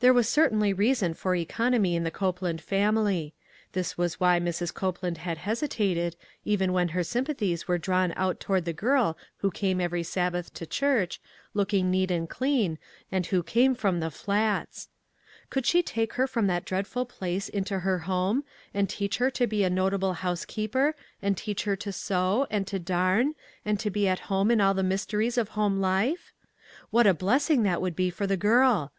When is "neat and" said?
11.88-12.28